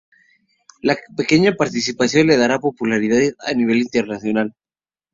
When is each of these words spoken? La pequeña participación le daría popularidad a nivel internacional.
La 0.81 0.97
pequeña 1.15 1.51
participación 1.53 2.25
le 2.25 2.35
daría 2.37 2.57
popularidad 2.57 3.33
a 3.45 3.53
nivel 3.53 3.77
internacional. 3.83 4.55